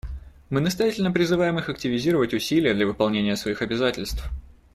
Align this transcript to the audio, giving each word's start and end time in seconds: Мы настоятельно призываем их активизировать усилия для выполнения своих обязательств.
Мы 0.49 0.61
настоятельно 0.61 1.11
призываем 1.11 1.59
их 1.59 1.69
активизировать 1.69 2.33
усилия 2.33 2.73
для 2.73 2.87
выполнения 2.87 3.35
своих 3.35 3.61
обязательств. 3.61 4.27